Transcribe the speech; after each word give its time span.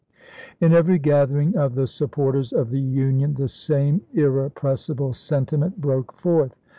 In 0.59 0.73
every 0.73 0.97
gathering 0.97 1.53
o^ 1.53 1.71
the 1.71 1.85
supporters 1.85 2.51
of 2.53 2.71
the 2.71 2.79
Union 2.79 3.35
the 3.35 3.47
same 3.47 4.01
irrepressible 4.15 5.13
sentiment 5.13 5.79
broke 5.79 6.11
forth. 6.13 6.55